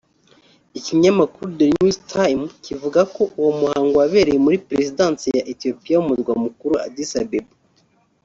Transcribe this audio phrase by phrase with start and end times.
[0.77, 6.33] Ikinyamakuru The New Times kivuga ko uwo muhango wabereye muri Perezidansi ya Ethiopia mu murwa
[6.43, 7.53] mukuru Addis Abbeba